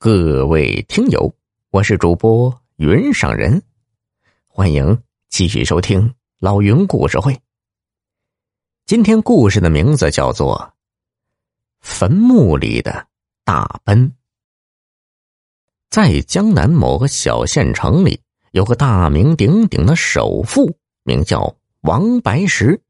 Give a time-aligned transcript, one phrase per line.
[0.00, 1.34] 各位听友，
[1.70, 3.60] 我是主播云上人，
[4.46, 7.36] 欢迎继续收听老云故事会。
[8.86, 10.56] 今天故事的名字叫做
[11.80, 13.08] 《坟墓里的
[13.42, 14.08] 大奔》。
[15.90, 18.20] 在江南某个小县城里，
[18.52, 22.80] 有个大名鼎鼎的首富，名叫王白石。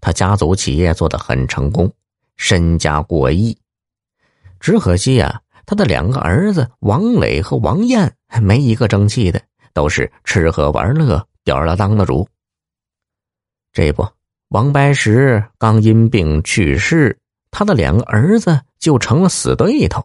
[0.00, 1.88] 他家族企业做得很成功，
[2.36, 3.56] 身家过亿。
[4.58, 5.40] 只可惜呀。
[5.70, 9.40] 他的两个儿子王磊和王燕没一个争气的，
[9.72, 12.28] 都是吃喝玩乐、吊儿郎当的主。
[13.72, 14.04] 这不，
[14.48, 17.16] 王白石刚因病去世，
[17.52, 20.04] 他的两个儿子就成了死对头。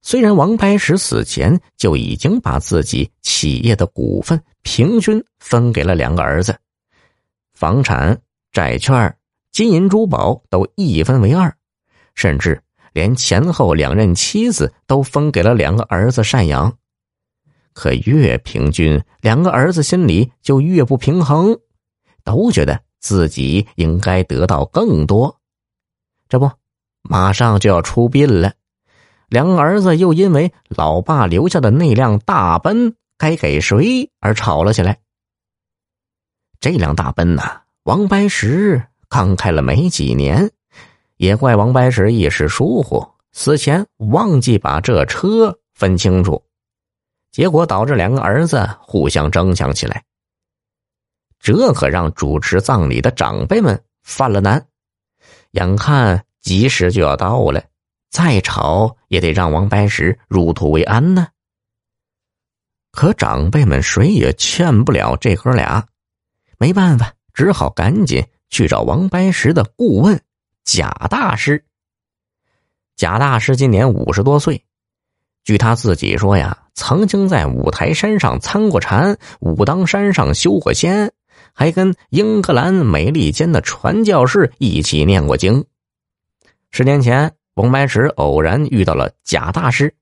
[0.00, 6.56] 虽然王白石死前就已经把自己企业的股份平均分给了两个儿子，
[7.52, 8.16] 房产、
[8.52, 9.12] 债券、
[9.50, 11.52] 金银珠宝都一分为二，
[12.14, 12.62] 甚至。
[12.92, 16.76] 连前后两任妻子都分给了两个儿子赡养，
[17.72, 21.58] 可越平均，两个儿子心里就越不平衡，
[22.22, 25.40] 都觉得自己应该得到更多。
[26.28, 26.50] 这不，
[27.02, 28.52] 马上就要出殡了，
[29.28, 34.98] 两个儿子又因为老爸留下的那辆大奔该给谁而吵了起来。
[36.60, 40.50] 这辆大奔呐，王白石刚开了没几年。
[41.22, 46.42] 也怪王白石一时疏忽，死前忘记把这车分清楚，
[47.30, 50.02] 结果导致两个儿子互相争抢起来。
[51.38, 54.66] 这可让主持葬礼的长辈们犯了难。
[55.52, 57.62] 眼看吉时就要到了，
[58.10, 61.28] 再吵也得让王白石入土为安呢。
[62.90, 65.86] 可长辈们谁也劝不了这哥俩，
[66.58, 70.20] 没办法，只好赶紧去找王白石的顾问。
[70.64, 71.64] 贾大师，
[72.96, 74.64] 贾大师今年五十多岁，
[75.44, 81.12] 据他自己说呀，曾经在五台山上参过禅，武当山上修过仙，
[81.52, 85.64] 还跟英格兰美利坚的传教士一起念过经。
[86.70, 89.92] 十年前，王白石偶然遇到了贾大师，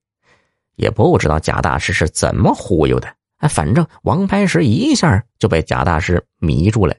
[0.75, 6.95] 也不知道贾大师是怎么忽悠的，哎，反正王白石一下就被贾大师迷住了。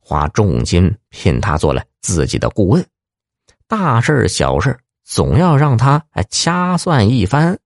[0.00, 2.86] 花重金聘他做了自己的顾问，
[3.66, 7.58] 大事小事总要让他哎掐算一番。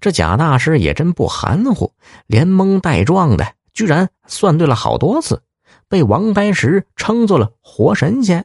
[0.00, 1.92] 这贾大师也真不含糊，
[2.26, 5.42] 连蒙带撞的，居然算对了好多次，
[5.88, 8.44] 被王白石称作了活神仙。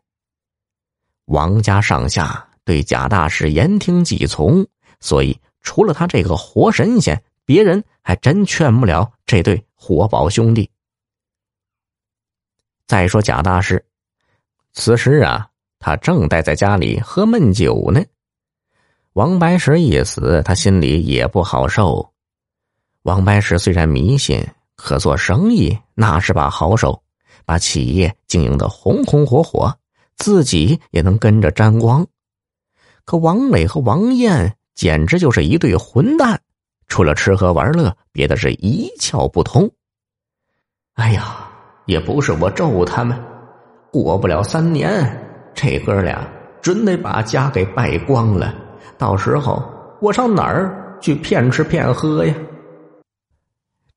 [1.26, 4.66] 王家上下对贾大师言听计从，
[5.02, 10.72] 所以除了他这个活神仙，别人还真劝不了这对活宝兄弟。
[12.88, 13.86] 再说贾大师，
[14.74, 15.48] 此时啊，
[15.80, 18.02] 他正待在家里喝闷酒呢。
[19.14, 22.14] 王白石一死，他心里也不好受。
[23.04, 27.02] 王白石虽然迷信，可做生意那是把好手，
[27.46, 29.76] 把企业经营的红红火火，
[30.16, 32.06] 自己也能跟着沾光。
[33.06, 36.40] 可王磊和王艳简直就是一对混蛋，
[36.88, 39.70] 除了吃喝玩乐，别的是一窍不通。
[40.94, 41.48] 哎呀！
[41.86, 43.20] 也不是我咒他们，
[43.92, 44.92] 过不了三年，
[45.54, 46.28] 这哥俩
[46.62, 48.54] 准得把家给败光了。
[48.98, 49.64] 到时候
[50.02, 52.34] 我上哪儿去骗吃骗喝呀？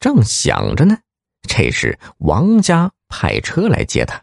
[0.00, 0.96] 正想着呢，
[1.48, 4.20] 这时王家派车来接他。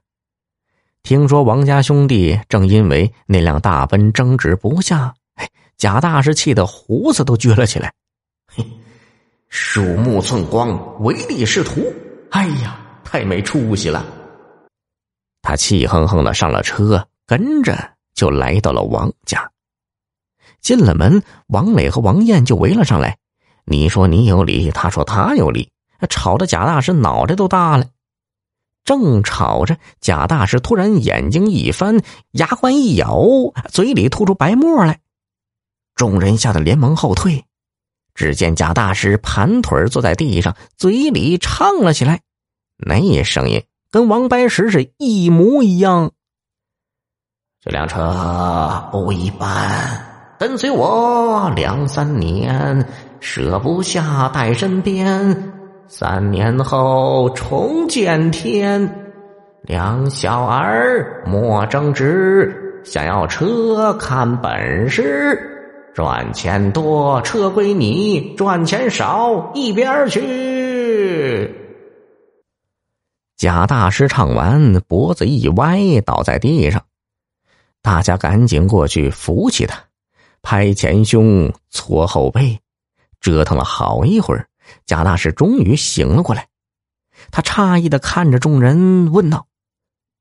[1.03, 7.93] 听说王家兄弟正因为那辆大奔争执不下，哎，贾大师气得胡子都撅了起来。
[8.47, 8.65] 嘿，
[9.47, 11.81] 鼠目寸光，唯利是图。
[12.31, 12.77] 哎呀！
[13.11, 14.05] 太没出息了！
[15.49, 19.49] 他气哼哼的上了车，跟着就来到了王家。
[20.61, 23.17] 进了门，王磊和王艳就围了上来。
[23.65, 25.71] 你说你有理，他说他有理，
[26.07, 27.87] 吵得贾大师脑袋都大了。
[28.85, 31.99] 正吵着，贾大师突然眼睛一翻，
[32.33, 33.19] 牙关一咬，
[33.71, 34.99] 嘴里吐出白沫来。
[35.95, 37.43] 众人吓得连忙后退。
[38.13, 42.21] 只见贾大师盘腿坐在地上，嘴里唱了起来。
[42.77, 46.11] 那声音跟王白石是一模一样。
[47.59, 49.67] 这辆车不一般，
[50.37, 52.85] 跟随我两三年，
[53.19, 55.53] 舍不下带身边。
[55.87, 59.11] 三年后重见天，
[59.63, 65.37] 两小儿莫争执，想要车看本事，
[65.95, 71.58] 赚钱多车归你，赚钱少一边去。
[73.39, 76.85] 贾大师唱完，脖子一歪，倒在地上。
[77.81, 79.81] 大家赶紧过去扶起他，
[80.41, 82.59] 拍前胸，搓后背，
[83.21, 84.49] 折腾了好一会儿，
[84.85, 86.49] 贾大师终于醒了过来。
[87.31, 89.47] 他诧异的看着众人，问道：“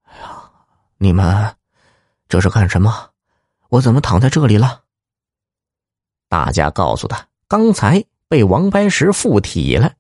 [0.06, 0.50] 哎呀，
[0.98, 1.56] 你们
[2.28, 3.10] 这是干什么？
[3.68, 4.82] 我怎么躺在这里了？”
[6.30, 9.94] 大家告诉他，刚才被王白石附体了，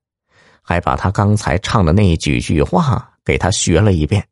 [0.68, 4.28] 还把他刚才唱的那几句话给他学了一遍。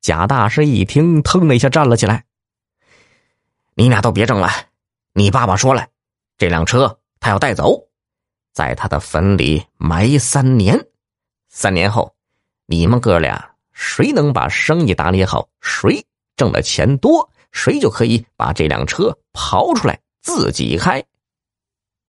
[0.00, 2.24] 贾大师一听，腾的一下站了起来
[3.74, 4.48] ：“你俩都别争了，
[5.12, 5.86] 你爸爸说了，
[6.36, 7.80] 这辆车他要带走，
[8.52, 10.76] 在他的坟里埋三年。”
[11.48, 12.12] 三年后，
[12.66, 16.04] 你们哥俩谁能把生意打理好，谁
[16.34, 21.00] 挣的钱多，谁就可以把这辆车刨出来自己开。